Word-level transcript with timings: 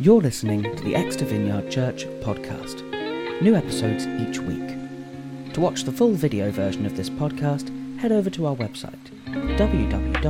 You're 0.00 0.20
listening 0.20 0.64
to 0.64 0.82
the 0.82 0.96
Exeter 0.96 1.24
Vineyard 1.24 1.70
Church 1.70 2.06
podcast. 2.20 2.82
New 3.40 3.54
episodes 3.54 4.08
each 4.08 4.40
week. 4.40 4.76
To 5.52 5.60
watch 5.60 5.84
the 5.84 5.92
full 5.92 6.14
video 6.14 6.50
version 6.50 6.84
of 6.84 6.96
this 6.96 7.08
podcast, 7.08 7.70
head 8.00 8.10
over 8.10 8.28
to 8.30 8.46
our 8.46 8.56
website 8.56 8.98
www.exe.vin 9.56 10.24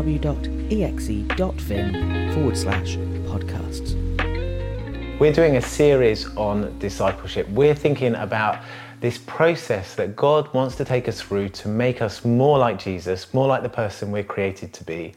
forward 2.35 2.59
slash 2.59 2.97
podcasts. 2.97 5.19
We're 5.19 5.33
doing 5.33 5.57
a 5.57 5.63
series 5.63 6.27
on 6.37 6.79
discipleship. 6.79 7.49
We're 7.49 7.75
thinking 7.75 8.17
about 8.17 8.63
this 9.01 9.17
process 9.17 9.95
that 9.95 10.15
God 10.15 10.53
wants 10.53 10.77
to 10.77 10.85
take 10.85 11.09
us 11.09 11.23
through 11.23 11.49
to 11.49 11.69
make 11.69 12.03
us 12.03 12.23
more 12.23 12.59
like 12.59 12.79
Jesus, 12.79 13.33
more 13.33 13.47
like 13.47 13.63
the 13.63 13.71
person 13.71 14.13
we're 14.13 14.25
created 14.25 14.75
to 14.75 14.85
be. 14.85 15.15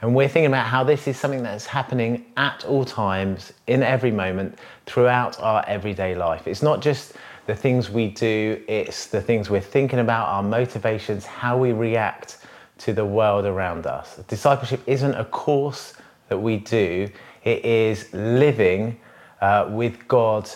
And 0.00 0.14
we're 0.14 0.28
thinking 0.28 0.46
about 0.46 0.66
how 0.66 0.84
this 0.84 1.08
is 1.08 1.18
something 1.18 1.42
that's 1.42 1.66
happening 1.66 2.24
at 2.36 2.64
all 2.64 2.84
times, 2.84 3.52
in 3.66 3.82
every 3.82 4.12
moment, 4.12 4.58
throughout 4.86 5.40
our 5.40 5.64
everyday 5.66 6.14
life. 6.14 6.46
It's 6.46 6.62
not 6.62 6.80
just 6.80 7.14
the 7.46 7.54
things 7.54 7.90
we 7.90 8.08
do, 8.08 8.62
it's 8.68 9.06
the 9.06 9.20
things 9.20 9.50
we're 9.50 9.60
thinking 9.60 9.98
about, 9.98 10.28
our 10.28 10.42
motivations, 10.42 11.26
how 11.26 11.58
we 11.58 11.72
react 11.72 12.38
to 12.78 12.92
the 12.92 13.04
world 13.04 13.44
around 13.44 13.86
us. 13.86 14.16
Discipleship 14.28 14.80
isn't 14.86 15.14
a 15.14 15.24
course 15.24 15.94
that 16.28 16.38
we 16.38 16.58
do, 16.58 17.08
it 17.42 17.64
is 17.64 18.12
living 18.12 19.00
uh, 19.40 19.68
with 19.70 20.06
God 20.06 20.48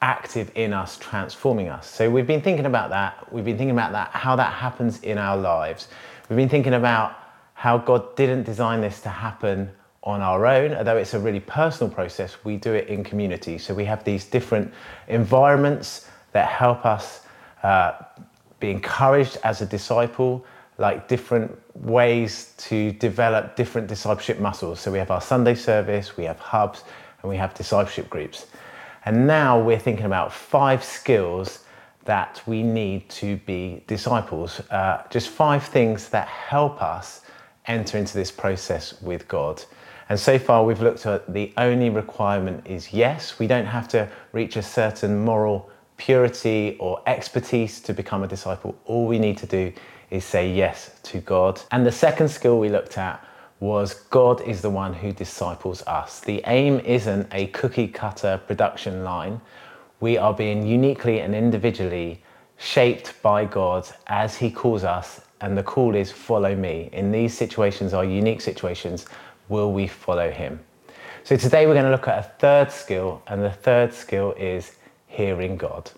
active 0.00 0.50
in 0.54 0.72
us, 0.72 0.96
transforming 0.96 1.68
us. 1.68 1.86
So 1.88 2.08
we've 2.08 2.26
been 2.26 2.40
thinking 2.40 2.66
about 2.66 2.90
that. 2.90 3.32
We've 3.32 3.44
been 3.44 3.58
thinking 3.58 3.76
about 3.76 3.92
that, 3.92 4.10
how 4.12 4.36
that 4.36 4.52
happens 4.52 5.02
in 5.02 5.18
our 5.18 5.36
lives. 5.36 5.88
We've 6.28 6.36
been 6.36 6.48
thinking 6.48 6.74
about 6.74 7.16
how 7.58 7.76
God 7.76 8.14
didn't 8.14 8.44
design 8.44 8.80
this 8.82 9.00
to 9.00 9.08
happen 9.08 9.68
on 10.04 10.20
our 10.20 10.46
own, 10.46 10.74
although 10.74 10.96
it's 10.96 11.14
a 11.14 11.18
really 11.18 11.40
personal 11.40 11.92
process, 11.92 12.36
we 12.44 12.56
do 12.56 12.72
it 12.72 12.86
in 12.86 13.02
community. 13.02 13.58
So 13.58 13.74
we 13.74 13.84
have 13.84 14.04
these 14.04 14.24
different 14.26 14.72
environments 15.08 16.08
that 16.30 16.48
help 16.48 16.86
us 16.86 17.22
uh, 17.64 17.94
be 18.60 18.70
encouraged 18.70 19.38
as 19.42 19.60
a 19.60 19.66
disciple, 19.66 20.46
like 20.78 21.08
different 21.08 21.50
ways 21.74 22.54
to 22.58 22.92
develop 22.92 23.56
different 23.56 23.88
discipleship 23.88 24.38
muscles. 24.38 24.78
So 24.78 24.92
we 24.92 24.98
have 24.98 25.10
our 25.10 25.20
Sunday 25.20 25.56
service, 25.56 26.16
we 26.16 26.22
have 26.26 26.38
hubs, 26.38 26.84
and 27.22 27.28
we 27.28 27.36
have 27.38 27.54
discipleship 27.54 28.08
groups. 28.08 28.46
And 29.04 29.26
now 29.26 29.60
we're 29.60 29.80
thinking 29.80 30.06
about 30.06 30.32
five 30.32 30.84
skills 30.84 31.64
that 32.04 32.40
we 32.46 32.62
need 32.62 33.08
to 33.10 33.36
be 33.38 33.82
disciples. 33.88 34.60
Uh, 34.70 35.02
just 35.10 35.28
five 35.28 35.64
things 35.64 36.08
that 36.10 36.28
help 36.28 36.80
us 36.80 37.22
enter 37.68 37.98
into 37.98 38.14
this 38.14 38.30
process 38.30 39.00
with 39.00 39.28
God. 39.28 39.62
And 40.08 40.18
so 40.18 40.38
far, 40.38 40.64
we've 40.64 40.80
looked 40.80 41.04
at 41.06 41.32
the 41.32 41.52
only 41.58 41.90
requirement 41.90 42.66
is 42.66 42.92
yes. 42.92 43.38
We 43.38 43.46
don't 43.46 43.66
have 43.66 43.88
to 43.88 44.08
reach 44.32 44.56
a 44.56 44.62
certain 44.62 45.24
moral 45.24 45.70
purity 45.98 46.76
or 46.80 47.02
expertise 47.06 47.80
to 47.80 47.92
become 47.92 48.22
a 48.22 48.26
disciple. 48.26 48.78
All 48.86 49.06
we 49.06 49.18
need 49.18 49.36
to 49.38 49.46
do 49.46 49.72
is 50.10 50.24
say 50.24 50.50
yes 50.50 50.98
to 51.04 51.20
God. 51.20 51.60
And 51.70 51.84
the 51.84 51.92
second 51.92 52.28
skill 52.28 52.58
we 52.58 52.70
looked 52.70 52.96
at 52.96 53.22
was 53.60 53.94
God 53.94 54.40
is 54.42 54.62
the 54.62 54.70
one 54.70 54.94
who 54.94 55.12
disciples 55.12 55.82
us. 55.86 56.20
The 56.20 56.42
aim 56.46 56.80
isn't 56.80 57.28
a 57.32 57.48
cookie 57.48 57.88
cutter 57.88 58.40
production 58.46 59.04
line. 59.04 59.40
We 60.00 60.16
are 60.16 60.32
being 60.32 60.66
uniquely 60.66 61.20
and 61.20 61.34
individually 61.34 62.22
shaped 62.56 63.20
by 63.20 63.44
God 63.44 63.88
as 64.06 64.36
He 64.36 64.50
calls 64.50 64.84
us, 64.84 65.20
and 65.40 65.56
the 65.56 65.62
call 65.62 65.94
is 65.94 66.10
follow 66.10 66.54
me. 66.54 66.90
In 66.92 67.12
these 67.12 67.36
situations, 67.36 67.94
our 67.94 68.04
unique 68.04 68.40
situations, 68.40 69.06
will 69.48 69.72
we 69.72 69.86
follow 69.86 70.30
Him? 70.30 70.60
So 71.24 71.36
today 71.36 71.66
we're 71.66 71.74
going 71.74 71.84
to 71.84 71.90
look 71.90 72.08
at 72.08 72.18
a 72.18 72.28
third 72.38 72.72
skill, 72.72 73.22
and 73.26 73.42
the 73.42 73.50
third 73.50 73.92
skill 73.92 74.32
is 74.32 74.72
hearing 75.06 75.56
God. 75.56 75.90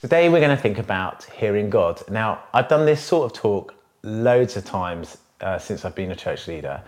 Today 0.00 0.28
we're 0.28 0.40
going 0.40 0.56
to 0.56 0.60
think 0.60 0.78
about 0.78 1.22
hearing 1.24 1.70
God. 1.70 2.02
Now, 2.10 2.42
I've 2.52 2.66
done 2.66 2.84
this 2.84 3.00
sort 3.00 3.30
of 3.30 3.38
talk 3.38 3.72
loads 4.02 4.56
of 4.56 4.64
times 4.64 5.18
uh, 5.40 5.58
since 5.58 5.84
I've 5.84 5.94
been 5.94 6.10
a 6.10 6.16
church 6.16 6.48
leader. 6.48 6.82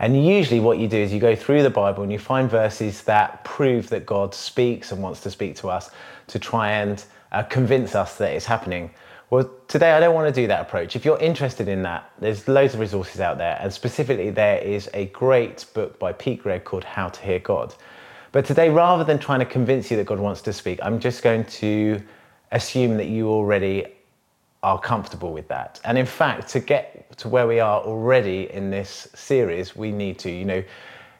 And 0.00 0.26
usually, 0.26 0.60
what 0.60 0.78
you 0.78 0.88
do 0.88 0.96
is 0.96 1.12
you 1.12 1.20
go 1.20 1.36
through 1.36 1.62
the 1.62 1.70
Bible 1.70 2.02
and 2.02 2.10
you 2.10 2.18
find 2.18 2.50
verses 2.50 3.02
that 3.02 3.44
prove 3.44 3.90
that 3.90 4.06
God 4.06 4.34
speaks 4.34 4.92
and 4.92 5.02
wants 5.02 5.20
to 5.20 5.30
speak 5.30 5.56
to 5.56 5.68
us 5.68 5.90
to 6.28 6.38
try 6.38 6.72
and 6.72 7.04
uh, 7.32 7.42
convince 7.42 7.94
us 7.94 8.16
that 8.16 8.32
it's 8.32 8.46
happening. 8.46 8.90
Well, 9.28 9.50
today 9.68 9.92
I 9.92 10.00
don't 10.00 10.14
want 10.14 10.34
to 10.34 10.40
do 10.40 10.46
that 10.48 10.62
approach. 10.62 10.96
If 10.96 11.04
you're 11.04 11.18
interested 11.18 11.68
in 11.68 11.82
that, 11.82 12.10
there's 12.18 12.48
loads 12.48 12.72
of 12.72 12.80
resources 12.80 13.20
out 13.20 13.36
there, 13.36 13.58
and 13.60 13.70
specifically, 13.70 14.30
there 14.30 14.58
is 14.58 14.88
a 14.94 15.04
great 15.06 15.66
book 15.74 15.98
by 15.98 16.14
Pete 16.14 16.42
Greig 16.42 16.64
called 16.64 16.84
How 16.84 17.10
to 17.10 17.20
Hear 17.20 17.38
God. 17.38 17.74
But 18.32 18.46
today, 18.46 18.70
rather 18.70 19.04
than 19.04 19.18
trying 19.18 19.40
to 19.40 19.44
convince 19.44 19.90
you 19.90 19.98
that 19.98 20.06
God 20.06 20.18
wants 20.18 20.40
to 20.42 20.52
speak, 20.54 20.80
I'm 20.82 20.98
just 20.98 21.22
going 21.22 21.44
to 21.44 22.00
assume 22.52 22.96
that 22.96 23.08
you 23.08 23.28
already 23.28 23.84
are 24.62 24.78
comfortable 24.78 25.32
with 25.32 25.48
that. 25.48 25.80
And 25.84 25.96
in 25.96 26.06
fact, 26.06 26.48
to 26.48 26.60
get 26.60 27.16
to 27.18 27.28
where 27.28 27.46
we 27.46 27.60
are 27.60 27.80
already 27.80 28.50
in 28.50 28.70
this 28.70 29.08
series, 29.14 29.74
we 29.74 29.90
need 29.90 30.18
to, 30.20 30.30
you 30.30 30.44
know, 30.44 30.62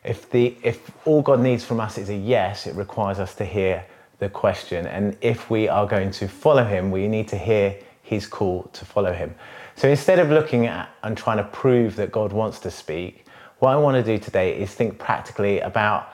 if 0.05 0.31
the 0.31 0.57
if 0.63 0.91
all 1.07 1.23
God 1.23 1.41
needs 1.41 1.65
from 1.65 1.81
us 1.81 1.99
is 1.99 2.09
a 2.09 2.17
yes, 2.17 2.67
it 2.67 2.75
requires 2.75 3.19
us 3.19 3.35
to 3.37 3.45
hear 3.45 3.85
the 4.19 4.29
question. 4.29 4.87
And 4.87 5.17
if 5.21 5.51
we 5.51 5.69
are 5.69 5.87
going 5.87 6.11
to 6.13 6.29
follow 6.29 6.65
him, 6.65 6.91
we 6.91 7.09
need 7.09 7.29
to 7.29 7.39
hear 7.39 7.77
his 8.03 8.27
call 8.27 8.65
to 8.73 8.85
follow 8.85 9.13
him. 9.13 9.35
So 9.77 9.89
instead 9.89 10.19
of 10.19 10.31
looking 10.31 10.67
at 10.67 10.91
and 11.03 11.17
trying 11.17 11.39
to 11.39 11.45
prove 11.45 11.97
that 11.97 12.13
God 12.13 12.33
wants 12.33 12.59
to 12.61 12.71
speak, 12.71 13.25
what 13.61 13.71
I 13.71 13.77
want 13.77 14.05
to 14.05 14.19
do 14.19 14.23
today 14.23 14.59
is 14.59 14.75
think 14.75 14.99
practically 14.99 15.61
about 15.61 16.11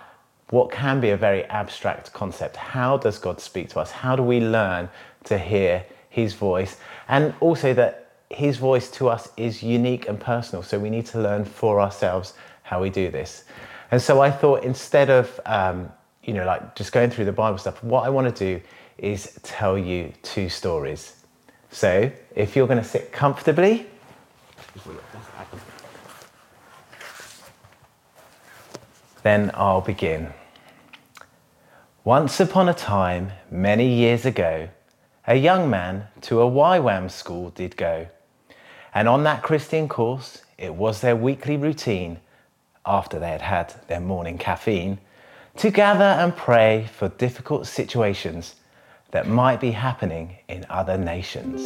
what 0.51 0.71
can 0.71 1.01
be 1.01 1.11
a 1.11 1.17
very 1.17 1.45
abstract 1.45 2.13
concept. 2.13 2.57
How 2.57 2.97
does 2.97 3.19
God 3.19 3.41
speak 3.41 3.69
to 3.71 3.81
us? 3.81 3.91
How 3.91 4.15
do 4.15 4.23
we 4.23 4.41
learn 4.41 4.89
to 5.25 5.39
hear 5.39 5.85
his 6.17 6.33
voice? 6.33 6.77
And 7.09 7.35
also 7.41 7.75
that 7.75 8.11
his 8.31 8.57
voice 8.57 8.91
to 8.93 9.09
us 9.09 9.29
is 9.37 9.63
unique 9.63 10.09
and 10.09 10.19
personal. 10.19 10.63
So 10.63 10.79
we 10.79 10.91
need 10.91 11.07
to 11.07 11.21
learn 11.21 11.45
for 11.45 11.81
ourselves 11.81 12.35
how 12.63 12.83
we 12.83 12.91
do 12.91 13.11
this. 13.11 13.45
And 13.91 14.01
so 14.03 14.21
I 14.21 14.31
thought 14.31 14.65
instead 14.65 15.11
of, 15.11 15.41
um, 15.47 15.93
you 16.25 16.35
know, 16.35 16.45
like 16.45 16.75
just 16.75 16.91
going 16.91 17.11
through 17.11 17.27
the 17.27 17.39
Bible 17.45 17.59
stuff, 17.59 17.85
what 17.85 18.05
I 18.05 18.09
want 18.09 18.35
to 18.35 18.45
do 18.45 18.61
is 18.99 19.39
tell 19.43 19.79
you 19.79 20.13
two 20.23 20.49
stories. 20.49 21.15
So 21.71 22.11
if 22.35 22.57
you're 22.57 22.67
going 22.67 22.83
to 22.83 22.91
sit 22.97 23.13
comfortably, 23.13 23.87
then 29.23 29.51
I'll 29.55 29.83
begin. 29.83 30.33
Once 32.05 32.41
upon 32.41 32.69
a 32.69 32.75
time, 32.75 33.33
many 33.51 33.89
years 33.93 34.25
ago, 34.25 34.69
a 35.27 35.35
young 35.35 35.69
man 35.69 36.07
to 36.21 36.41
a 36.41 36.51
YWAM 36.51 37.11
school 37.11 37.51
did 37.51 37.77
go. 37.77 38.07
And 38.95 39.09
on 39.09 39.25
that 39.25 39.43
Christian 39.43 39.89
course, 39.89 40.43
it 40.57 40.75
was 40.75 41.01
their 41.01 41.17
weekly 41.17 41.57
routine, 41.57 42.21
after 42.87 43.19
they 43.19 43.31
had 43.31 43.43
had 43.43 43.75
their 43.89 44.01
morning 44.01 44.39
caffeine, 44.39 44.99
to 45.57 45.71
gather 45.71 46.05
and 46.05 46.37
pray 46.37 46.89
for 46.97 47.09
difficult 47.09 47.67
situations 47.67 48.55
that 49.11 49.27
might 49.27 49.61
be 49.61 49.73
happening 49.73 50.37
in 50.49 50.65
other 50.71 50.97
nations. 50.97 51.61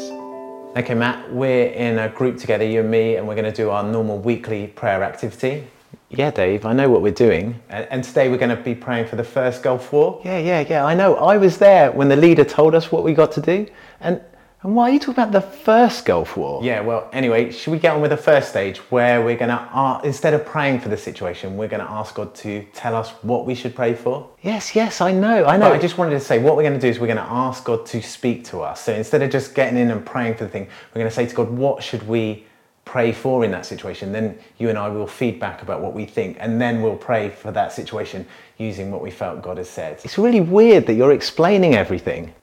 Okay, 0.76 0.94
Matt, 0.94 1.32
we're 1.32 1.66
in 1.66 1.98
a 1.98 2.08
group 2.08 2.38
together, 2.38 2.64
you 2.64 2.80
and 2.80 2.90
me, 2.90 3.16
and 3.16 3.28
we're 3.28 3.34
going 3.34 3.44
to 3.44 3.52
do 3.52 3.70
our 3.70 3.82
normal 3.82 4.18
weekly 4.18 4.68
prayer 4.68 5.02
activity. 5.02 5.66
Yeah, 6.12 6.32
Dave, 6.32 6.66
I 6.66 6.72
know 6.72 6.90
what 6.90 7.02
we're 7.02 7.12
doing. 7.12 7.60
And, 7.68 7.86
and 7.88 8.02
today 8.02 8.28
we're 8.28 8.38
going 8.38 8.56
to 8.56 8.60
be 8.60 8.74
praying 8.74 9.06
for 9.06 9.14
the 9.14 9.22
first 9.22 9.62
Gulf 9.62 9.92
War. 9.92 10.20
Yeah, 10.24 10.38
yeah, 10.38 10.64
yeah, 10.68 10.84
I 10.84 10.92
know. 10.92 11.14
I 11.14 11.36
was 11.36 11.58
there 11.58 11.92
when 11.92 12.08
the 12.08 12.16
leader 12.16 12.44
told 12.44 12.74
us 12.74 12.90
what 12.90 13.04
we 13.04 13.14
got 13.14 13.30
to 13.32 13.40
do. 13.40 13.68
And, 14.00 14.20
and 14.64 14.74
why 14.74 14.90
are 14.90 14.92
you 14.92 14.98
talking 14.98 15.22
about 15.22 15.30
the 15.30 15.40
first 15.40 16.04
Gulf 16.04 16.36
War? 16.36 16.64
Yeah, 16.64 16.80
well, 16.80 17.08
anyway, 17.12 17.52
should 17.52 17.70
we 17.70 17.78
get 17.78 17.94
on 17.94 18.00
with 18.00 18.10
the 18.10 18.16
first 18.16 18.48
stage 18.48 18.78
where 18.90 19.24
we're 19.24 19.36
going 19.36 19.50
to, 19.50 19.54
uh, 19.54 20.00
instead 20.02 20.34
of 20.34 20.44
praying 20.44 20.80
for 20.80 20.88
the 20.88 20.96
situation, 20.96 21.56
we're 21.56 21.68
going 21.68 21.86
to 21.86 21.90
ask 21.90 22.16
God 22.16 22.34
to 22.36 22.66
tell 22.74 22.96
us 22.96 23.10
what 23.22 23.46
we 23.46 23.54
should 23.54 23.76
pray 23.76 23.94
for? 23.94 24.28
Yes, 24.42 24.74
yes, 24.74 25.00
I 25.00 25.12
know, 25.12 25.44
I 25.44 25.56
know. 25.56 25.68
But 25.68 25.76
I 25.76 25.78
just 25.78 25.96
wanted 25.96 26.10
to 26.10 26.20
say 26.20 26.40
what 26.40 26.56
we're 26.56 26.64
going 26.64 26.74
to 26.74 26.80
do 26.80 26.88
is 26.88 26.98
we're 26.98 27.06
going 27.06 27.18
to 27.18 27.22
ask 27.22 27.62
God 27.62 27.86
to 27.86 28.02
speak 28.02 28.44
to 28.46 28.62
us. 28.62 28.80
So 28.82 28.92
instead 28.92 29.22
of 29.22 29.30
just 29.30 29.54
getting 29.54 29.78
in 29.78 29.92
and 29.92 30.04
praying 30.04 30.34
for 30.34 30.42
the 30.42 30.50
thing, 30.50 30.66
we're 30.92 30.98
going 30.98 31.08
to 31.08 31.14
say 31.14 31.26
to 31.26 31.34
God, 31.36 31.50
what 31.50 31.84
should 31.84 32.02
we 32.08 32.46
pray 32.90 33.12
for 33.12 33.44
in 33.44 33.52
that 33.52 33.64
situation, 33.64 34.10
then 34.10 34.36
you 34.58 34.68
and 34.68 34.76
I 34.76 34.88
will 34.88 35.06
feedback 35.06 35.62
about 35.62 35.80
what 35.80 35.94
we 35.94 36.04
think, 36.04 36.36
and 36.40 36.60
then 36.60 36.82
we'll 36.82 36.96
pray 36.96 37.30
for 37.30 37.52
that 37.52 37.72
situation 37.72 38.26
using 38.58 38.90
what 38.90 39.00
we 39.00 39.12
felt 39.12 39.42
God 39.42 39.58
has 39.58 39.70
said. 39.70 40.00
It's 40.02 40.18
really 40.18 40.40
weird 40.40 40.86
that 40.86 40.94
you're 40.94 41.12
explaining 41.12 41.76
everything. 41.76 42.34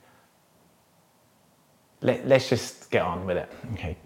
Let, 2.01 2.31
us 2.31 2.47
just 2.47 2.89
get 2.91 3.01
on 3.01 3.25
with 3.25 3.35
it. 3.35 3.51
Okay. 3.73 3.97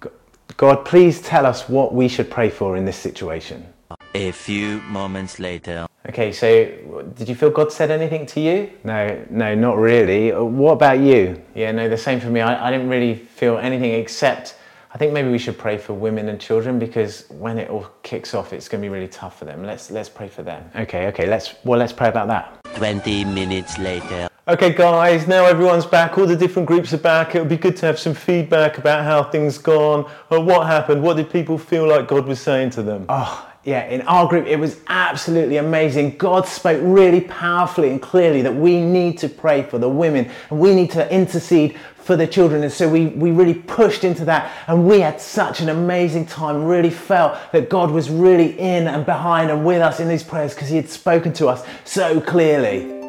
God, 0.58 0.84
please 0.84 1.22
tell 1.22 1.46
us 1.46 1.70
what 1.70 1.94
we 1.94 2.08
should 2.08 2.32
pray 2.32 2.50
for 2.50 2.76
in 2.76 2.86
this 2.86 2.98
situation. 2.98 3.64
A 4.16 4.32
few 4.32 4.82
moments 4.82 5.38
later. 5.38 5.86
Okay, 6.10 6.32
so 6.32 6.48
did 7.16 7.30
you 7.30 7.36
feel 7.36 7.52
God 7.52 7.72
said 7.72 7.92
anything 7.92 8.26
to 8.26 8.40
you? 8.40 8.72
No, 8.84 9.24
no, 9.30 9.54
not 9.54 9.78
really. 9.78 10.32
What 10.32 10.72
about 10.72 11.00
you? 11.00 11.40
Yeah, 11.54 11.72
no, 11.72 11.88
the 11.88 11.98
same 11.98 12.20
for 12.20 12.32
me. 12.32 12.42
I, 12.42 12.68
I 12.68 12.72
didn't 12.72 12.90
really 12.90 13.14
feel 13.14 13.60
anything 13.60 13.92
except 13.94 14.56
I 14.94 14.98
think 14.98 15.14
maybe 15.14 15.30
we 15.30 15.38
should 15.38 15.58
pray 15.58 15.78
for 15.78 15.94
women 15.94 16.28
and 16.28 16.40
children 16.40 16.78
because 16.78 17.26
when 17.30 17.58
it 17.58 17.70
all 17.70 17.88
kicks 18.04 18.34
off, 18.34 18.52
it's 18.52 18.68
going 18.68 18.82
to 18.82 18.86
be 18.86 18.90
really 18.90 19.08
tough 19.08 19.40
for 19.40 19.46
them. 19.46 19.64
Let's 19.64 19.90
let's 19.90 20.10
pray 20.10 20.28
for 20.28 20.44
them. 20.44 20.70
Okay, 20.76 21.08
okay. 21.08 21.28
Let's 21.28 21.56
well, 21.64 21.80
let's 21.80 21.94
pray 21.94 22.10
about 22.10 22.28
that. 22.28 22.62
20 22.76 23.26
minutes 23.26 23.78
later. 23.78 24.28
Okay, 24.48 24.74
guys, 24.74 25.28
now 25.28 25.46
everyone's 25.46 25.86
back. 25.86 26.18
All 26.18 26.26
the 26.26 26.36
different 26.36 26.68
groups 26.68 26.92
are 26.94 26.98
back. 26.98 27.36
It 27.36 27.40
would 27.40 27.48
be 27.48 27.58
good 27.58 27.78
to 27.78 27.86
have 27.86 28.00
some 28.00 28.14
feedback 28.14 28.80
about 28.80 29.06
how 29.06 29.24
things 29.24 29.58
gone 29.58 30.12
or 30.30 30.44
what 30.44 30.68
happened. 30.68 31.02
What 31.02 31.16
did 31.16 31.30
people 31.30 31.58
feel 31.58 31.88
like 31.88 32.08
God 32.08 32.26
was 32.26 32.42
saying 32.42 32.72
to 32.72 32.84
them? 32.84 33.06
Oh, 33.08 33.50
yeah, 33.63 33.86
in 33.86 34.02
our 34.04 34.28
group, 34.28 34.48
it 34.48 34.60
was 34.60 34.80
absolutely 34.88 35.58
amazing. 35.58 36.18
God 36.18 36.48
spoke 36.48 36.81
really 36.84 37.22
powerfully 37.22 37.92
and 37.92 38.02
clearly 38.02 38.42
that 38.42 38.56
we 38.56 38.81
need 38.81 39.19
to 39.19 39.30
pray 39.30 39.62
for 39.62 39.78
the 39.78 39.90
women 39.90 40.31
and 40.50 40.60
we 40.60 40.74
need 40.74 40.90
to 40.92 41.13
intercede 41.13 41.78
for 41.96 42.16
the 42.16 42.25
children. 42.25 42.63
And 42.63 42.72
so 42.72 42.90
we, 42.90 43.08
we 43.08 43.30
really 43.30 43.54
pushed 43.54 44.04
into 44.04 44.25
that 44.25 44.52
and 44.66 44.88
we 44.88 45.02
had 45.02 45.22
such 45.22 45.62
an 45.62 45.69
amazing 45.69 46.25
time, 46.25 46.66
really 46.66 46.90
felt 46.90 47.38
that 47.52 47.69
God 47.69 47.92
was 47.92 48.10
really 48.10 48.60
in 48.60 48.88
and 48.88 49.06
behind 49.06 49.52
and 49.52 49.63
with 49.63 49.81
us 49.81 50.00
in 50.00 50.08
these 50.08 50.24
prayers 50.24 50.56
because 50.56 50.69
He 50.69 50.78
had 50.78 50.90
spoken 50.90 51.31
to 51.34 51.48
us 51.48 51.63
so 51.86 52.19
clearly. 52.19 53.02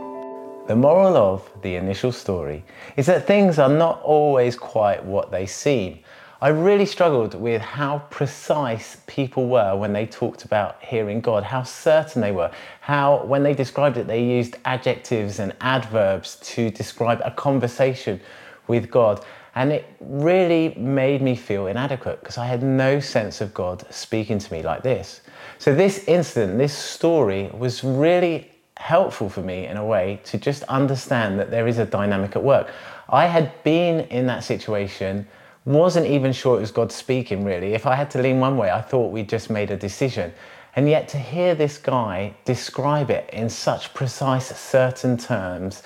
The 0.68 0.76
moral 0.76 1.16
of 1.16 1.50
the 1.62 1.76
initial 1.76 2.12
story 2.12 2.62
is 2.98 3.06
that 3.06 3.26
things 3.26 3.58
are 3.58 3.70
not 3.70 4.02
always 4.02 4.54
quite 4.54 5.02
what 5.02 5.30
they 5.30 5.46
seem. 5.46 6.00
I 6.42 6.48
really 6.48 6.86
struggled 6.86 7.36
with 7.36 7.62
how 7.62 8.00
precise 8.10 8.96
people 9.06 9.46
were 9.46 9.76
when 9.76 9.92
they 9.92 10.06
talked 10.06 10.44
about 10.44 10.82
hearing 10.82 11.20
God, 11.20 11.44
how 11.44 11.62
certain 11.62 12.20
they 12.20 12.32
were, 12.32 12.50
how 12.80 13.24
when 13.26 13.44
they 13.44 13.54
described 13.54 13.96
it, 13.96 14.08
they 14.08 14.24
used 14.24 14.56
adjectives 14.64 15.38
and 15.38 15.54
adverbs 15.60 16.34
to 16.54 16.68
describe 16.70 17.22
a 17.24 17.30
conversation 17.30 18.20
with 18.66 18.90
God. 18.90 19.24
And 19.54 19.70
it 19.70 19.86
really 20.00 20.74
made 20.74 21.22
me 21.22 21.36
feel 21.36 21.68
inadequate 21.68 22.18
because 22.18 22.38
I 22.38 22.46
had 22.46 22.64
no 22.64 22.98
sense 22.98 23.40
of 23.40 23.54
God 23.54 23.86
speaking 23.94 24.40
to 24.40 24.52
me 24.52 24.64
like 24.64 24.82
this. 24.82 25.20
So, 25.60 25.72
this 25.76 26.02
incident, 26.08 26.58
this 26.58 26.76
story 26.76 27.52
was 27.56 27.84
really 27.84 28.50
helpful 28.76 29.28
for 29.28 29.42
me 29.42 29.66
in 29.66 29.76
a 29.76 29.86
way 29.86 30.18
to 30.24 30.38
just 30.38 30.64
understand 30.64 31.38
that 31.38 31.52
there 31.52 31.68
is 31.68 31.78
a 31.78 31.86
dynamic 31.86 32.34
at 32.34 32.42
work. 32.42 32.68
I 33.08 33.26
had 33.26 33.62
been 33.62 34.00
in 34.08 34.26
that 34.26 34.42
situation, 34.42 35.28
wasn't 35.64 36.06
even 36.06 36.32
sure 36.32 36.56
it 36.56 36.60
was 36.60 36.72
God 36.72 36.90
speaking 36.90 37.44
really. 37.44 37.74
If 37.74 37.86
I 37.86 37.94
had 37.94 38.10
to 38.12 38.22
lean 38.22 38.40
one 38.40 38.56
way, 38.56 38.70
I 38.70 38.80
thought 38.80 39.12
we'd 39.12 39.28
just 39.28 39.50
made 39.50 39.70
a 39.70 39.76
decision. 39.76 40.32
And 40.74 40.88
yet 40.88 41.08
to 41.08 41.18
hear 41.18 41.54
this 41.54 41.78
guy 41.78 42.34
describe 42.44 43.10
it 43.10 43.28
in 43.32 43.48
such 43.48 43.92
precise, 43.94 44.46
certain 44.58 45.16
terms 45.16 45.82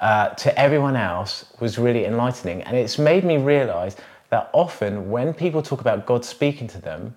uh, 0.00 0.30
to 0.30 0.58
everyone 0.58 0.96
else 0.96 1.46
was 1.60 1.78
really 1.78 2.04
enlightening. 2.04 2.62
And 2.62 2.76
it's 2.76 2.98
made 2.98 3.24
me 3.24 3.36
realize 3.36 3.96
that 4.30 4.50
often 4.52 5.10
when 5.10 5.32
people 5.32 5.62
talk 5.62 5.80
about 5.80 6.04
God 6.04 6.24
speaking 6.24 6.66
to 6.68 6.80
them, 6.80 7.14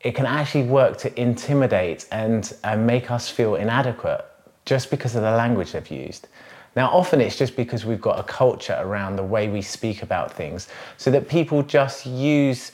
it 0.00 0.16
can 0.16 0.26
actually 0.26 0.64
work 0.64 0.98
to 0.98 1.20
intimidate 1.20 2.06
and, 2.10 2.52
and 2.64 2.86
make 2.86 3.10
us 3.10 3.28
feel 3.28 3.54
inadequate 3.54 4.24
just 4.64 4.90
because 4.90 5.14
of 5.14 5.22
the 5.22 5.30
language 5.30 5.72
they've 5.72 5.90
used. 5.90 6.26
Now, 6.74 6.88
often 6.90 7.20
it's 7.20 7.36
just 7.36 7.54
because 7.54 7.84
we've 7.84 8.00
got 8.00 8.18
a 8.18 8.22
culture 8.22 8.78
around 8.80 9.16
the 9.16 9.22
way 9.22 9.48
we 9.48 9.62
speak 9.62 10.02
about 10.02 10.32
things, 10.32 10.68
so 10.96 11.10
that 11.10 11.28
people 11.28 11.62
just 11.62 12.06
use 12.06 12.72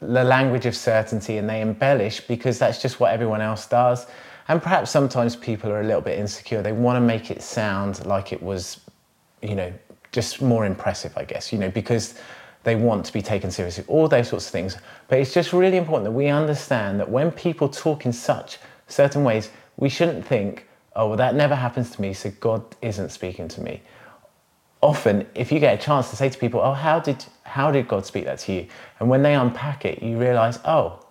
the 0.00 0.22
language 0.22 0.66
of 0.66 0.76
certainty 0.76 1.38
and 1.38 1.48
they 1.48 1.60
embellish 1.60 2.20
because 2.20 2.58
that's 2.58 2.80
just 2.80 3.00
what 3.00 3.12
everyone 3.12 3.40
else 3.40 3.66
does. 3.66 4.06
And 4.48 4.62
perhaps 4.62 4.90
sometimes 4.90 5.34
people 5.34 5.70
are 5.70 5.80
a 5.80 5.84
little 5.84 6.00
bit 6.00 6.18
insecure. 6.18 6.62
They 6.62 6.72
want 6.72 6.96
to 6.96 7.00
make 7.00 7.30
it 7.30 7.42
sound 7.42 8.06
like 8.06 8.32
it 8.32 8.42
was, 8.42 8.80
you 9.42 9.54
know, 9.54 9.72
just 10.12 10.40
more 10.40 10.64
impressive, 10.64 11.16
I 11.16 11.24
guess, 11.24 11.52
you 11.52 11.58
know, 11.58 11.70
because 11.70 12.14
they 12.64 12.76
want 12.76 13.04
to 13.06 13.12
be 13.12 13.22
taken 13.22 13.50
seriously, 13.50 13.84
all 13.88 14.08
those 14.08 14.28
sorts 14.28 14.46
of 14.46 14.52
things. 14.52 14.76
But 15.08 15.18
it's 15.18 15.34
just 15.34 15.52
really 15.52 15.76
important 15.76 16.04
that 16.04 16.12
we 16.12 16.28
understand 16.28 17.00
that 17.00 17.08
when 17.08 17.30
people 17.30 17.68
talk 17.68 18.06
in 18.06 18.12
such 18.12 18.58
certain 18.88 19.24
ways, 19.24 19.50
we 19.76 19.88
shouldn't 19.88 20.24
think, 20.24 20.67
oh, 20.98 21.06
well, 21.08 21.16
that 21.16 21.34
never 21.34 21.54
happens 21.54 21.90
to 21.92 22.02
me, 22.02 22.12
so 22.12 22.30
God 22.40 22.62
isn't 22.82 23.10
speaking 23.10 23.48
to 23.48 23.60
me. 23.62 23.80
Often, 24.82 25.26
if 25.34 25.50
you 25.52 25.60
get 25.60 25.78
a 25.78 25.82
chance 25.82 26.10
to 26.10 26.16
say 26.16 26.28
to 26.28 26.38
people, 26.38 26.60
oh, 26.60 26.74
how 26.74 26.98
did, 26.98 27.24
how 27.44 27.70
did 27.70 27.88
God 27.88 28.04
speak 28.04 28.24
that 28.24 28.40
to 28.40 28.52
you? 28.52 28.66
And 28.98 29.08
when 29.08 29.22
they 29.22 29.34
unpack 29.34 29.84
it, 29.84 30.02
you 30.02 30.18
realize, 30.18 30.58
oh, 30.64 31.04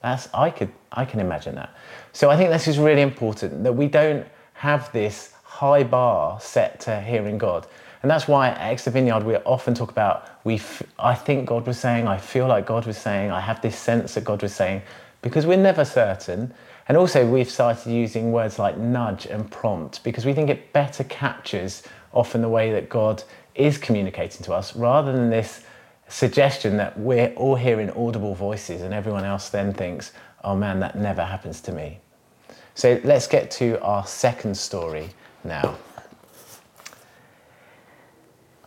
that's, 0.00 0.28
I, 0.32 0.50
could, 0.50 0.70
I 0.92 1.04
can 1.04 1.20
imagine 1.20 1.56
that. 1.56 1.74
So 2.12 2.30
I 2.30 2.36
think 2.36 2.50
this 2.50 2.68
is 2.68 2.78
really 2.78 3.02
important 3.02 3.64
that 3.64 3.72
we 3.72 3.88
don't 3.88 4.26
have 4.54 4.90
this 4.92 5.34
high 5.42 5.82
bar 5.82 6.40
set 6.40 6.80
to 6.80 7.00
hearing 7.00 7.36
God. 7.36 7.66
And 8.02 8.10
that's 8.10 8.26
why 8.26 8.48
at 8.48 8.60
Exeter 8.60 8.90
Vineyard 8.90 9.24
we 9.24 9.36
often 9.36 9.74
talk 9.74 9.90
about 9.90 10.28
we. 10.44 10.56
F- 10.56 10.82
I 10.98 11.14
think 11.14 11.46
God 11.46 11.66
was 11.66 11.78
saying. 11.78 12.08
I 12.08 12.18
feel 12.18 12.48
like 12.48 12.66
God 12.66 12.84
was 12.84 12.98
saying. 12.98 13.30
I 13.30 13.40
have 13.40 13.60
this 13.62 13.78
sense 13.78 14.14
that 14.14 14.24
God 14.24 14.42
was 14.42 14.52
saying, 14.52 14.82
because 15.20 15.46
we're 15.46 15.56
never 15.56 15.84
certain. 15.84 16.52
And 16.88 16.96
also 16.96 17.26
we've 17.26 17.50
started 17.50 17.90
using 17.90 18.32
words 18.32 18.58
like 18.58 18.76
nudge 18.76 19.26
and 19.26 19.50
prompt 19.50 20.02
because 20.04 20.26
we 20.26 20.32
think 20.32 20.50
it 20.50 20.72
better 20.72 21.04
captures 21.04 21.82
often 22.12 22.42
the 22.42 22.48
way 22.48 22.72
that 22.72 22.88
God 22.88 23.22
is 23.54 23.78
communicating 23.78 24.42
to 24.44 24.52
us, 24.52 24.74
rather 24.74 25.12
than 25.12 25.30
this 25.30 25.64
suggestion 26.08 26.76
that 26.76 26.98
we're 26.98 27.32
all 27.36 27.54
hearing 27.54 27.90
audible 27.92 28.34
voices 28.34 28.82
and 28.82 28.92
everyone 28.92 29.24
else 29.24 29.48
then 29.48 29.72
thinks, 29.72 30.12
"Oh 30.44 30.56
man, 30.56 30.80
that 30.80 30.96
never 30.96 31.24
happens 31.24 31.60
to 31.62 31.72
me." 31.72 32.00
So 32.74 33.00
let's 33.04 33.26
get 33.26 33.50
to 33.52 33.80
our 33.80 34.06
second 34.06 34.56
story 34.56 35.10
now. 35.44 35.76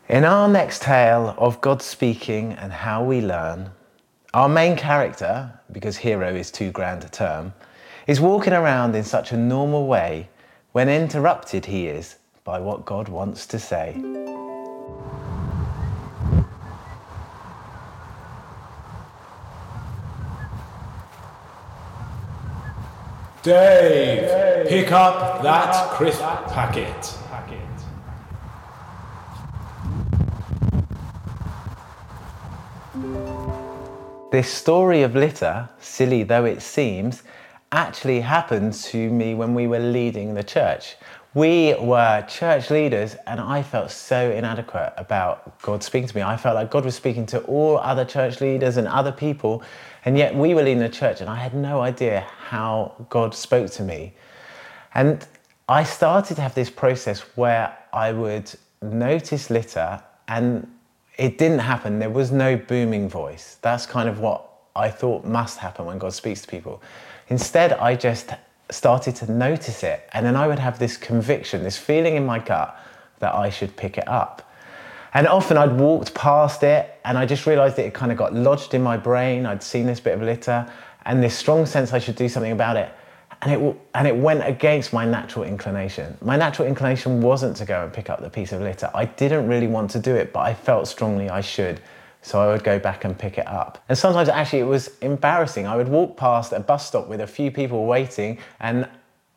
In 0.08 0.24
our 0.24 0.48
next 0.48 0.84
tale 0.84 1.34
of 1.38 1.60
God 1.62 1.82
speaking 1.82 2.54
and 2.54 2.72
how 2.72 3.04
we 3.04 3.22
learn, 3.22 3.72
our 4.34 4.48
main 4.48 4.76
character, 4.76 5.60
because 5.72 5.98
hero 5.98 6.34
is 6.34 6.52
too 6.52 6.72
grand 6.72 7.04
a 7.04 7.10
term, 7.10 7.54
is 8.08 8.20
walking 8.20 8.54
around 8.54 8.96
in 8.96 9.04
such 9.04 9.32
a 9.32 9.38
normal 9.38 9.88
way 9.88 10.30
when 10.72 10.90
interrupted 10.90 11.66
he 11.66 11.88
is 11.88 12.18
by 12.44 12.60
what 12.60 12.86
God 12.86 13.10
wants 13.10 13.46
to 13.48 13.60
say. 13.60 13.94
Dave, 23.44 24.68
pick 24.68 24.92
up 24.92 25.44
that 25.44 25.92
crisp 25.92 26.22
packet. 26.22 27.16
This 34.36 34.52
story 34.52 35.02
of 35.04 35.16
litter, 35.16 35.70
silly 35.80 36.24
though 36.24 36.44
it 36.44 36.62
seems, 36.62 37.24
actually 37.76 38.22
happened 38.22 38.74
to 38.74 39.10
me 39.10 39.36
when 39.36 39.54
we 39.54 39.68
were 39.68 39.80
leading 39.80 40.34
the 40.34 40.44
church. 40.44 40.96
We 41.34 41.76
were 41.78 42.26
church 42.30 42.70
leaders, 42.70 43.18
and 43.28 43.42
I 43.42 43.62
felt 43.62 43.92
so 43.92 44.32
inadequate 44.32 44.94
about 44.96 45.62
God 45.62 45.84
speaking 45.84 46.08
to 46.08 46.16
me. 46.16 46.22
I 46.22 46.38
felt 46.38 46.56
like 46.56 46.72
God 46.72 46.86
was 46.86 46.96
speaking 46.96 47.26
to 47.28 47.42
all 47.42 47.78
other 47.78 48.06
church 48.06 48.40
leaders 48.40 48.78
and 48.78 48.88
other 48.88 49.12
people, 49.12 49.62
and 50.06 50.18
yet 50.18 50.34
we 50.34 50.54
were 50.54 50.64
leading 50.64 50.80
the 50.80 50.88
church, 50.88 51.20
and 51.20 51.30
I 51.30 51.36
had 51.36 51.54
no 51.54 51.82
idea 51.82 52.26
how 52.48 52.94
God 53.10 53.36
spoke 53.36 53.70
to 53.72 53.84
me. 53.84 54.14
And 54.94 55.28
I 55.68 55.84
started 55.84 56.36
to 56.36 56.42
have 56.42 56.56
this 56.56 56.70
process 56.70 57.20
where 57.36 57.78
I 57.92 58.14
would 58.14 58.50
notice 58.82 59.50
litter, 59.50 60.02
and 60.30 60.66
it 61.18 61.38
didn't 61.38 61.60
happen. 61.60 62.00
There 62.00 62.10
was 62.10 62.32
no 62.32 62.56
booming 62.56 63.10
voice. 63.10 63.58
That's 63.62 63.86
kind 63.86 64.08
of 64.08 64.22
what 64.22 64.55
I 64.76 64.90
thought 64.90 65.26
must 65.26 65.60
happen 65.60 65.86
when 65.86 65.98
God 65.98 66.14
speaks 66.14 66.42
to 66.42 66.48
people. 66.48 66.82
Instead, 67.30 67.74
I 67.74 67.96
just 67.96 68.32
started 68.70 69.16
to 69.18 69.32
notice 69.32 69.84
it, 69.84 70.10
and 70.14 70.26
then 70.26 70.36
I 70.36 70.48
would 70.48 70.60
have 70.60 70.80
this 70.80 70.98
conviction, 70.98 71.64
this 71.64 71.78
feeling 71.78 72.16
in 72.16 72.26
my 72.26 72.40
gut 72.40 72.78
that 73.20 73.34
I 73.34 73.50
should 73.50 73.76
pick 73.78 73.98
it 73.98 74.08
up. 74.08 74.52
And 75.14 75.28
often 75.28 75.56
I'd 75.56 75.72
walked 75.72 76.14
past 76.14 76.62
it, 76.64 77.00
and 77.06 77.18
I 77.18 77.26
just 77.26 77.46
realized 77.46 77.78
that 77.78 77.86
it 77.86 77.94
kind 77.94 78.12
of 78.12 78.18
got 78.18 78.34
lodged 78.34 78.74
in 78.74 78.84
my 78.84 78.98
brain. 78.98 79.46
I'd 79.46 79.64
seen 79.64 79.86
this 79.86 80.02
bit 80.02 80.16
of 80.16 80.22
litter, 80.22 80.70
and 81.06 81.24
this 81.24 81.38
strong 81.38 81.66
sense 81.66 81.94
I 81.94 82.00
should 82.00 82.16
do 82.16 82.28
something 82.28 82.52
about 82.52 82.76
it. 82.76 82.92
And 83.42 83.52
it, 83.54 83.78
and 83.94 84.08
it 84.08 84.16
went 84.16 84.46
against 84.46 84.92
my 84.92 85.06
natural 85.06 85.46
inclination. 85.46 86.18
My 86.22 86.36
natural 86.36 86.68
inclination 86.68 87.22
wasn't 87.22 87.56
to 87.58 87.66
go 87.66 87.84
and 87.84 87.94
pick 87.94 88.10
up 88.10 88.22
the 88.22 88.30
piece 88.30 88.52
of 88.52 88.62
litter. 88.62 88.90
I 88.94 89.06
didn't 89.06 89.48
really 89.48 89.68
want 89.68 89.92
to 89.92 90.00
do 90.00 90.16
it, 90.16 90.34
but 90.34 90.40
I 90.40 90.54
felt 90.54 90.88
strongly 90.88 91.30
I 91.30 91.42
should. 91.42 91.80
So 92.26 92.42
I 92.42 92.48
would 92.48 92.64
go 92.64 92.80
back 92.80 93.06
and 93.06 93.16
pick 93.16 93.38
it 93.38 93.46
up. 93.46 93.84
And 93.88 93.96
sometimes 93.96 94.30
actually 94.30 94.62
it 94.62 94.66
was 94.66 94.90
embarrassing. 95.02 95.68
I 95.68 95.76
would 95.76 95.88
walk 95.88 96.18
past 96.18 96.54
a 96.54 96.60
bus 96.60 96.88
stop 96.88 97.08
with 97.08 97.22
a 97.22 97.28
few 97.28 97.52
people 97.52 97.86
waiting 97.86 98.40
and 98.60 98.90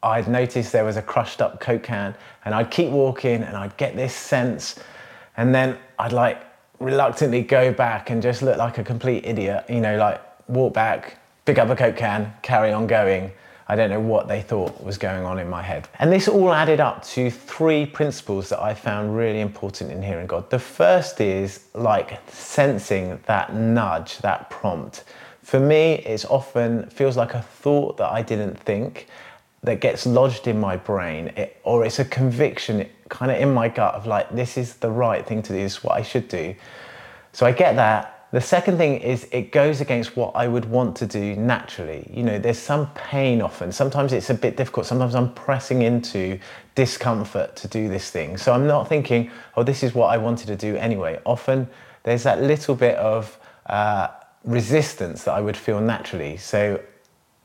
I'd 0.02 0.26
notice 0.26 0.71
there 0.71 0.87
was 0.87 0.97
a 0.97 1.02
crushed 1.02 1.42
up 1.42 1.61
Coke 1.61 1.83
can 1.83 2.14
and 2.47 2.54
I'd 2.54 2.71
keep 2.71 2.88
walking 2.88 3.42
and 3.42 3.59
I'd 3.59 3.76
get 3.76 3.95
this 3.95 4.14
sense 4.14 4.80
and 5.37 5.54
then 5.54 5.76
I'd 5.99 6.14
like 6.14 6.42
reluctantly 6.80 7.42
go 7.42 7.75
back 7.75 8.09
and 8.09 8.23
just 8.23 8.40
look 8.40 8.57
like 8.57 8.78
a 8.78 8.85
complete 8.85 9.26
idiot, 9.26 9.66
you 9.68 9.83
know, 9.83 9.99
like 9.99 10.23
walk 10.49 10.73
back, 10.73 11.18
pick 11.45 11.59
up 11.59 11.68
a 11.68 11.76
Coke 11.76 11.97
can, 11.99 12.33
carry 12.40 12.73
on 12.73 12.87
going. 12.87 13.30
I 13.70 13.76
don't 13.76 13.90
know 13.90 14.00
what 14.00 14.28
they 14.28 14.40
thought 14.40 14.82
was 14.82 14.96
going 14.96 15.25
on 15.25 15.38
in 15.38 15.48
my 15.48 15.62
head. 15.62 15.88
And 15.98 16.10
this 16.10 16.26
all 16.26 16.54
added 16.54 16.80
up 16.80 17.04
to 17.08 17.30
three 17.30 17.84
principles 17.84 18.48
that 18.48 18.62
I 18.62 18.72
found 18.72 19.14
really 19.14 19.40
important 19.40 19.92
in 19.92 20.02
hearing 20.02 20.26
God. 20.26 20.48
The 20.48 20.58
first 20.58 21.20
is 21.20 21.66
like 21.75 22.18
sensing 22.30 23.20
that 23.26 23.54
nudge, 23.54 24.18
that 24.18 24.48
prompt. 24.48 25.04
For 25.42 25.60
me, 25.60 25.94
it's 26.06 26.25
often 26.25 26.88
feels 26.88 27.16
like 27.16 27.34
a 27.34 27.42
thought 27.42 27.98
that 27.98 28.10
I 28.10 28.22
didn't 28.22 28.58
think 28.58 29.06
that 29.62 29.80
gets 29.80 30.06
lodged 30.06 30.46
in 30.46 30.58
my 30.58 30.76
brain, 30.76 31.28
it, 31.37 31.60
or 31.64 31.84
it's 31.84 31.98
a 31.98 32.04
conviction 32.04 32.88
kind 33.08 33.30
of 33.30 33.38
in 33.38 33.52
my 33.52 33.68
gut 33.68 33.94
of 33.94 34.06
like, 34.06 34.30
this 34.30 34.56
is 34.56 34.76
the 34.76 34.90
right 34.90 35.26
thing 35.26 35.42
to 35.42 35.52
do, 35.52 35.58
this 35.58 35.76
is 35.76 35.84
what 35.84 35.96
I 35.96 36.02
should 36.02 36.28
do. 36.28 36.54
So 37.32 37.44
I 37.44 37.52
get 37.52 37.76
that. 37.76 38.17
The 38.30 38.40
second 38.42 38.76
thing 38.76 39.00
is 39.00 39.26
it 39.32 39.52
goes 39.52 39.80
against 39.80 40.14
what 40.14 40.37
I 40.37 40.49
would 40.49 40.66
want 40.66 40.97
to 40.99 41.06
do 41.06 41.35
naturally. 41.35 42.11
You 42.12 42.23
know, 42.23 42.38
there's 42.38 42.58
some 42.58 42.88
pain 42.88 43.40
often. 43.40 43.73
Sometimes 43.73 44.12
it's 44.12 44.28
a 44.28 44.35
bit 44.35 44.56
difficult. 44.58 44.85
Sometimes 44.85 45.14
I'm 45.14 45.32
pressing 45.32 45.80
into 45.80 46.38
discomfort 46.75 47.56
to 47.56 47.68
do 47.68 47.88
this 47.88 48.11
thing. 48.11 48.37
So 48.37 48.52
I'm 48.52 48.66
not 48.66 48.87
thinking, 48.87 49.30
oh, 49.56 49.62
this 49.62 49.82
is 49.82 49.94
what 49.94 50.08
I 50.08 50.18
wanted 50.18 50.47
to 50.49 50.56
do 50.56 50.76
anyway. 50.76 51.18
Often 51.25 51.68
there's 52.02 52.23
that 52.25 52.42
little 52.42 52.75
bit 52.75 52.97
of 52.97 53.38
uh, 53.64 54.08
resistance 54.44 55.25
that 55.25 55.32
I 55.32 55.40
would 55.40 55.56
feel 55.56 55.80
naturally. 55.80 56.37
So 56.37 56.78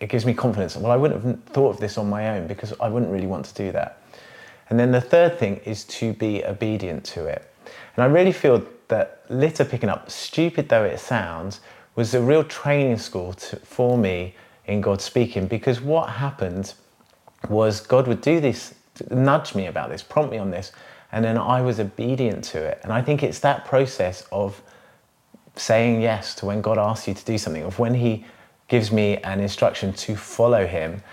it 0.02 0.10
gives 0.10 0.26
me 0.26 0.34
confidence. 0.34 0.76
Well, 0.76 0.92
I 0.92 0.98
wouldn't 0.98 1.24
have 1.24 1.44
thought 1.46 1.70
of 1.70 1.80
this 1.80 1.98
on 1.98 2.10
my 2.10 2.38
own 2.38 2.46
because 2.46 2.74
I 2.82 2.90
wouldn't 2.90 3.12
really 3.12 3.28
want 3.28 3.46
to 3.46 3.54
do 3.54 3.72
that. 3.72 4.02
And 4.70 4.78
then 4.78 4.92
the 4.92 5.02
third 5.02 5.40
thing 5.40 5.62
is 5.64 5.86
to 5.86 6.12
be 6.12 6.44
obedient 6.44 7.06
to 7.06 7.26
it. 7.26 7.50
And 7.96 8.04
I 8.04 8.08
really 8.08 8.34
feel 8.34 8.66
that 8.94 9.24
litter 9.30 9.66
picking 9.66 9.90
up, 9.90 10.10
stupid 10.10 10.70
though 10.70 10.84
it 10.84 11.00
sounds, 11.00 11.60
was 11.96 12.14
a 12.14 12.22
real 12.22 12.44
training 12.44 12.98
school 12.98 13.34
to, 13.34 13.56
for 13.58 13.98
me 13.98 14.36
in 14.66 14.82
God 14.82 15.02
speaking 15.02 15.48
because 15.48 15.82
what 15.82 16.10
happened 16.10 16.74
was 17.50 17.82
God 17.82 18.08
would 18.08 18.22
do 18.22 18.40
this, 18.40 18.74
nudge 19.12 19.54
me 19.56 19.66
about 19.68 19.90
this, 19.90 20.02
prompt 20.02 20.32
me 20.32 20.38
on 20.38 20.52
this, 20.52 20.72
and 21.12 21.24
then 21.26 21.38
I 21.38 21.62
was 21.62 21.80
obedient 21.80 22.44
to 22.46 22.64
it. 22.64 22.80
And 22.84 22.92
I 22.92 23.02
think 23.02 23.22
it's 23.22 23.40
that 23.40 23.66
process 23.66 24.26
of 24.32 24.62
saying 25.56 26.02
yes 26.02 26.34
to 26.36 26.46
when 26.46 26.62
God 26.62 26.78
asks 26.78 27.08
you 27.08 27.14
to 27.14 27.26
do 27.26 27.38
something, 27.38 27.64
of 27.64 27.78
when 27.78 27.94
He 27.94 28.26
gives 28.68 28.92
me 28.92 29.18
an 29.18 29.40
instruction 29.40 29.94
to 29.94 30.16
follow 30.16 30.66
him, 30.66 31.04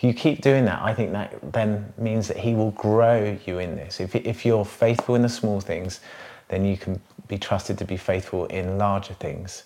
you 0.00 0.12
keep 0.12 0.40
doing 0.40 0.64
that, 0.64 0.82
I 0.82 0.94
think 0.94 1.12
that 1.12 1.52
then 1.52 1.92
means 1.96 2.26
that 2.28 2.38
he 2.38 2.54
will 2.54 2.72
grow 2.72 3.38
you 3.46 3.58
in 3.58 3.76
this. 3.76 4.00
If, 4.00 4.16
if 4.16 4.44
you're 4.44 4.64
faithful 4.64 5.14
in 5.14 5.22
the 5.22 5.28
small 5.28 5.60
things, 5.60 6.00
then 6.48 6.64
you 6.64 6.76
can 6.76 7.00
be 7.32 7.38
trusted 7.38 7.78
to 7.78 7.84
be 7.86 7.96
faithful 7.96 8.44
in 8.58 8.76
larger 8.76 9.14
things. 9.14 9.62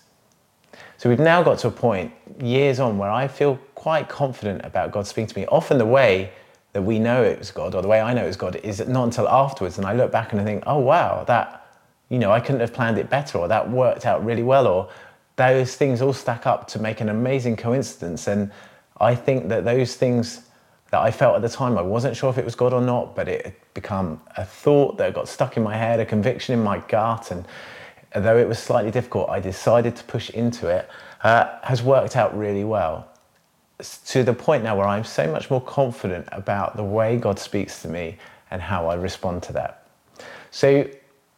So 0.95 1.09
we've 1.09 1.19
now 1.19 1.43
got 1.43 1.59
to 1.59 1.67
a 1.67 1.71
point, 1.71 2.13
years 2.39 2.79
on, 2.79 2.97
where 2.97 3.11
I 3.11 3.27
feel 3.27 3.59
quite 3.75 4.07
confident 4.07 4.61
about 4.63 4.93
God 4.93 5.05
speaking 5.05 5.27
to 5.27 5.39
me. 5.39 5.45
Often 5.47 5.77
the 5.77 5.85
way 5.85 6.31
that 6.71 6.81
we 6.81 6.97
know 6.97 7.23
it 7.23 7.37
was 7.37 7.51
God, 7.51 7.75
or 7.75 7.81
the 7.81 7.89
way 7.89 7.99
I 7.99 8.13
know 8.13 8.23
it 8.23 8.27
was 8.27 8.37
God, 8.37 8.55
is 8.63 8.79
not 8.87 9.03
until 9.03 9.27
afterwards. 9.27 9.77
And 9.77 9.85
I 9.85 9.91
look 9.91 10.13
back 10.13 10.31
and 10.31 10.39
I 10.39 10.45
think, 10.45 10.63
oh, 10.65 10.79
wow, 10.79 11.25
that, 11.25 11.67
you 12.07 12.19
know, 12.19 12.31
I 12.31 12.39
couldn't 12.39 12.61
have 12.61 12.71
planned 12.71 12.97
it 12.99 13.09
better, 13.09 13.37
or 13.37 13.49
that 13.49 13.69
worked 13.69 14.05
out 14.05 14.23
really 14.23 14.43
well, 14.43 14.65
or 14.65 14.89
those 15.35 15.75
things 15.75 16.01
all 16.01 16.13
stack 16.13 16.47
up 16.47 16.69
to 16.69 16.79
make 16.79 17.01
an 17.01 17.09
amazing 17.09 17.57
coincidence. 17.57 18.27
And 18.27 18.49
I 19.01 19.13
think 19.13 19.49
that 19.49 19.65
those 19.65 19.95
things 19.95 20.46
that 20.91 21.01
I 21.01 21.11
felt 21.11 21.35
at 21.35 21.41
the 21.41 21.49
time, 21.49 21.77
I 21.77 21.81
wasn't 21.81 22.15
sure 22.15 22.29
if 22.29 22.37
it 22.37 22.45
was 22.45 22.55
God 22.55 22.73
or 22.73 22.81
not, 22.81 23.15
but 23.15 23.27
it 23.27 23.45
had 23.45 23.55
become 23.73 24.21
a 24.37 24.45
thought 24.45 24.97
that 24.97 25.13
got 25.13 25.27
stuck 25.27 25.57
in 25.57 25.63
my 25.63 25.75
head, 25.75 25.99
a 25.99 26.05
conviction 26.05 26.53
in 26.53 26.63
my 26.63 26.79
gut. 26.87 27.31
And 27.31 27.45
though 28.15 28.37
it 28.37 28.47
was 28.47 28.59
slightly 28.59 28.91
difficult, 28.91 29.29
I 29.29 29.39
decided 29.39 29.95
to 29.97 30.03
push 30.05 30.29
into 30.29 30.67
it, 30.67 30.89
uh, 31.23 31.59
has 31.63 31.83
worked 31.83 32.15
out 32.15 32.37
really 32.37 32.63
well. 32.63 33.07
To 34.07 34.23
the 34.23 34.33
point 34.33 34.63
now 34.63 34.75
where 34.77 34.87
I'm 34.87 35.03
so 35.03 35.31
much 35.31 35.51
more 35.51 35.61
confident 35.61 36.27
about 36.31 36.77
the 36.77 36.83
way 36.83 37.17
God 37.17 37.37
speaks 37.37 37.81
to 37.83 37.87
me 37.87 38.17
and 38.49 38.61
how 38.61 38.87
I 38.87 38.95
respond 38.95 39.43
to 39.43 39.53
that. 39.53 39.87
So 40.51 40.87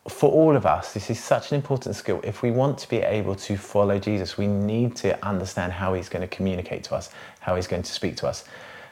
for 0.08 0.32
all 0.32 0.56
of 0.56 0.66
us, 0.66 0.94
this 0.94 1.10
is 1.10 1.22
such 1.22 1.52
an 1.52 1.56
important 1.56 1.96
skill. 1.96 2.22
If 2.24 2.42
we 2.42 2.52
want 2.52 2.78
to 2.80 2.90
be 2.90 2.98
able 2.98 3.36
to 3.36 3.58
follow 3.58 4.00
Jesus, 4.00 4.38
we 4.38 4.48
need 4.48 4.96
to 4.98 5.24
understand 5.26 5.74
how 5.74 5.94
he's 5.94 6.08
going 6.08 6.22
to 6.22 6.36
communicate 6.36 6.84
to 6.86 6.96
us, 6.96 7.10
how 7.42 7.56
he's 7.56 7.68
going 7.68 7.84
to 7.84 7.92
speak 7.92 8.16
to 8.18 8.28
us. 8.28 8.46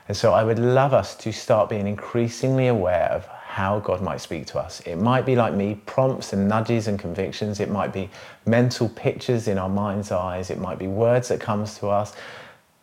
And 0.08 0.16
so 0.16 0.34
I 0.34 0.44
would 0.44 0.60
love 0.60 0.94
us 0.94 1.16
to 1.16 1.34
start 1.34 1.70
being 1.70 1.88
increasingly 1.88 2.68
aware 2.68 3.10
of 3.12 3.26
how 3.26 3.80
God 3.80 4.02
might 4.02 4.22
speak 4.22 4.46
to 4.48 4.60
us. 4.60 4.82
It 4.82 4.98
might 4.98 5.26
be 5.26 5.36
like 5.36 5.54
me, 5.54 5.82
prompts 5.86 6.32
and 6.32 6.48
nudges 6.48 6.88
and 6.88 7.00
convictions. 7.00 7.60
It 7.60 7.70
might 7.70 7.92
be 7.92 8.10
mental 8.46 8.88
pictures 8.90 9.48
in 9.48 9.58
our 9.58 9.68
mind's 9.68 10.12
eyes. 10.12 10.50
It 10.50 10.60
might 10.60 10.78
be 10.78 10.88
words 10.88 11.28
that 11.30 11.40
comes 11.42 11.78
to 11.80 11.88
us. 11.88 12.14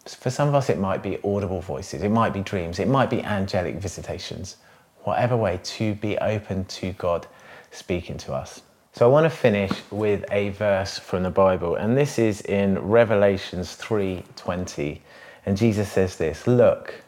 For 0.04 0.30
some 0.30 0.48
of 0.48 0.54
us, 0.54 0.68
it 0.68 0.78
might 0.78 1.02
be 1.02 1.18
audible 1.24 1.60
voices. 1.60 2.02
It 2.02 2.10
might 2.10 2.32
be 2.32 2.40
dreams. 2.40 2.78
It 2.78 2.88
might 2.88 3.08
be 3.08 3.22
angelic 3.22 3.76
visitations. 3.76 4.56
Whatever 5.04 5.36
way 5.36 5.60
to 5.62 5.94
be 5.94 6.18
open 6.18 6.64
to 6.66 6.92
God 6.92 7.26
speaking 7.70 8.18
to 8.18 8.34
us. 8.34 8.62
So 8.92 9.06
I 9.06 9.08
want 9.08 9.24
to 9.24 9.30
finish 9.30 9.72
with 9.90 10.24
a 10.30 10.50
verse 10.50 10.98
from 10.98 11.22
the 11.24 11.30
Bible, 11.30 11.76
and 11.76 11.96
this 11.96 12.18
is 12.18 12.42
in 12.42 12.78
Revelations 12.78 13.76
3:20. 13.76 15.02
And 15.46 15.56
Jesus 15.56 15.90
says 15.90 16.16
this, 16.16 16.46
"Look, 16.46 17.03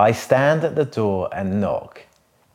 I 0.00 0.12
stand 0.12 0.64
at 0.64 0.76
the 0.76 0.86
door 0.86 1.28
and 1.30 1.60
knock. 1.60 2.06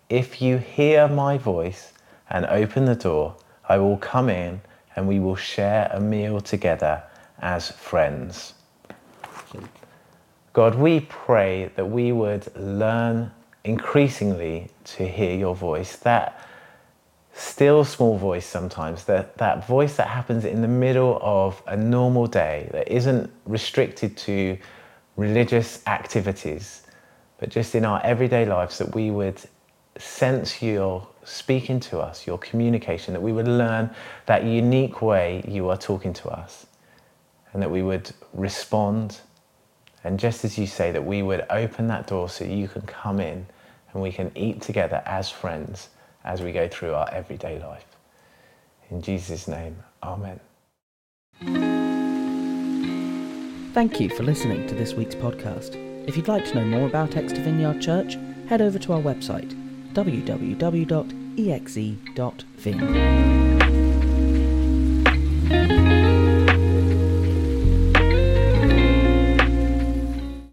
If 0.09 0.41
you 0.41 0.57
hear 0.57 1.07
my 1.07 1.37
voice 1.37 1.93
and 2.27 2.43
open 2.47 2.85
the 2.85 2.95
door, 2.95 3.35
I 3.69 3.77
will 3.77 3.97
come 3.97 4.29
in 4.29 4.61
and 4.95 5.07
we 5.07 5.19
will 5.19 5.35
share 5.35 5.87
a 5.93 5.99
meal 5.99 6.41
together 6.41 7.03
as 7.39 7.69
friends." 7.69 8.55
God, 10.53 10.73
we 10.73 11.01
pray 11.01 11.69
that 11.75 11.85
we 11.85 12.11
would 12.11 12.47
learn 12.55 13.29
increasingly 13.63 14.71
to 14.95 15.07
hear 15.07 15.35
your 15.37 15.53
voice, 15.53 15.97
that 15.97 16.39
still 17.33 17.83
small 17.83 18.17
voice 18.17 18.47
sometimes, 18.47 19.03
that, 19.03 19.37
that 19.37 19.67
voice 19.67 19.97
that 19.97 20.07
happens 20.07 20.45
in 20.45 20.63
the 20.63 20.67
middle 20.67 21.19
of 21.21 21.61
a 21.67 21.77
normal 21.77 22.25
day 22.25 22.69
that 22.71 22.87
isn't 22.87 23.29
restricted 23.45 24.17
to 24.17 24.57
religious 25.15 25.83
activities, 25.85 26.81
but 27.37 27.49
just 27.49 27.75
in 27.75 27.85
our 27.85 28.01
everyday 28.03 28.45
lives, 28.45 28.77
that 28.77 28.93
we 28.95 29.11
would 29.11 29.39
sense 29.97 30.61
your 30.61 31.07
speaking 31.23 31.79
to 31.79 31.99
us, 31.99 32.27
your 32.27 32.37
communication, 32.37 33.13
that 33.13 33.21
we 33.21 33.31
would 33.31 33.47
learn 33.47 33.89
that 34.25 34.43
unique 34.43 35.01
way 35.01 35.43
you 35.47 35.69
are 35.69 35.77
talking 35.77 36.13
to 36.13 36.29
us, 36.29 36.65
and 37.53 37.61
that 37.61 37.71
we 37.71 37.81
would 37.81 38.11
respond. 38.33 39.19
And 40.03 40.19
just 40.19 40.45
as 40.45 40.57
you 40.57 40.67
say, 40.67 40.91
that 40.91 41.03
we 41.03 41.23
would 41.23 41.45
open 41.49 41.87
that 41.87 42.07
door 42.07 42.29
so 42.29 42.45
you 42.45 42.67
can 42.67 42.83
come 42.83 43.19
in 43.19 43.45
and 43.91 44.01
we 44.01 44.11
can 44.11 44.31
eat 44.35 44.61
together 44.61 45.01
as 45.05 45.29
friends 45.29 45.89
as 46.23 46.41
we 46.41 46.51
go 46.51 46.67
through 46.67 46.93
our 46.93 47.09
everyday 47.11 47.59
life. 47.59 47.85
In 48.91 49.01
Jesus' 49.01 49.47
name, 49.47 49.77
Amen. 50.03 50.39
Thank 53.73 53.99
you 53.99 54.09
for 54.09 54.23
listening 54.23 54.67
to 54.67 54.75
this 54.75 54.93
week's 54.93 55.15
podcast. 55.15 55.94
If 56.07 56.15
you'd 56.15 56.27
like 56.27 56.45
to 56.45 56.55
know 56.55 56.65
more 56.65 56.87
about 56.87 57.15
Exeter 57.17 57.41
Vineyard 57.41 57.81
Church, 57.81 58.17
head 58.47 58.61
over 58.61 58.77
to 58.79 58.93
our 58.93 59.01
website 59.01 59.53
www.exe.vin. 59.93 60.55